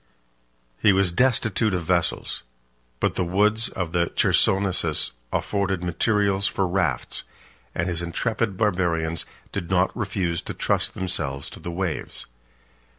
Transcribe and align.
He 0.79 0.93
was 0.93 1.11
destitute 1.11 1.75
of 1.75 1.83
vessels; 1.85 2.41
but 2.99 3.13
the 3.13 3.23
woods 3.23 3.69
of 3.69 3.91
the 3.91 4.07
Chersonesus 4.07 5.11
afforded 5.31 5.83
materials 5.83 6.47
for 6.47 6.67
rafts, 6.67 7.23
and 7.75 7.87
his 7.87 8.01
intrepid 8.01 8.57
Barbarians 8.57 9.27
did 9.51 9.69
not 9.69 9.95
refuse 9.95 10.41
to 10.41 10.55
trust 10.55 10.95
themselves 10.95 11.51
to 11.51 11.59
the 11.59 11.69
waves. 11.69 12.25